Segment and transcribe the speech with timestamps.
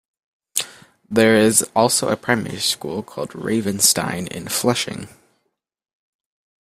[1.07, 5.09] There is also a primary school called 'Ravenstein', in Flushing.